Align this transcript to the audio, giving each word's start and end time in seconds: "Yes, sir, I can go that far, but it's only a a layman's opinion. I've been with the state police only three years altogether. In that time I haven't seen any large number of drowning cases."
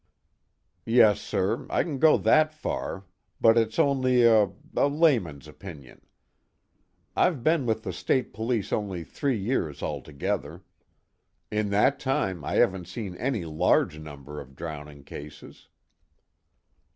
"Yes, 0.87 1.21
sir, 1.21 1.67
I 1.69 1.83
can 1.83 1.99
go 1.99 2.17
that 2.17 2.51
far, 2.55 3.05
but 3.39 3.55
it's 3.55 3.77
only 3.77 4.23
a 4.23 4.49
a 4.75 4.87
layman's 4.87 5.47
opinion. 5.47 6.01
I've 7.15 7.43
been 7.43 7.67
with 7.67 7.83
the 7.83 7.93
state 7.93 8.33
police 8.33 8.73
only 8.73 9.03
three 9.03 9.37
years 9.37 9.83
altogether. 9.83 10.63
In 11.51 11.69
that 11.69 11.99
time 11.99 12.43
I 12.43 12.53
haven't 12.55 12.87
seen 12.87 13.13
any 13.17 13.45
large 13.45 13.99
number 13.99 14.41
of 14.41 14.55
drowning 14.55 15.03
cases." 15.03 15.67